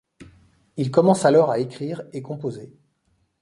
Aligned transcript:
Il 0.77 0.89
commence 0.89 1.25
alors 1.25 1.51
à 1.51 1.59
écrire 1.59 2.01
et 2.11 2.23
composer. 2.23 2.73